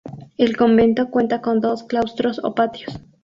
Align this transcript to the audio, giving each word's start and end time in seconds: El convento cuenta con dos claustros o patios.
El 0.39 0.57
convento 0.57 1.11
cuenta 1.11 1.41
con 1.41 1.59
dos 1.61 1.83
claustros 1.83 2.41
o 2.43 2.55
patios. 2.55 2.99